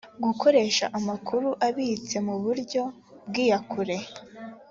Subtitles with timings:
[0.25, 2.81] gukoresha amakuru abitse mu buryo
[3.27, 3.97] bw’iyakure